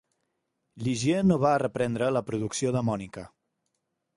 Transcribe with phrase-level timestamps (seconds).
[0.87, 3.29] Ligier no va reprendre la producció de Monica.